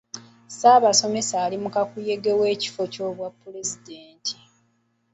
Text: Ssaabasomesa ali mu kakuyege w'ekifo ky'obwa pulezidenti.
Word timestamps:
Ssaabasomesa 0.49 1.35
ali 1.45 1.57
mu 1.63 1.69
kakuyege 1.75 2.31
w'ekifo 2.39 2.81
ky'obwa 2.93 3.27
pulezidenti. 3.39 4.35